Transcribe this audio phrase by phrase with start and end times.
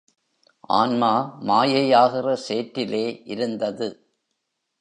[0.69, 1.09] ஆன்மா
[1.41, 3.21] மாயையாகிற சேற்றிலே
[3.25, 3.89] இருந்தது.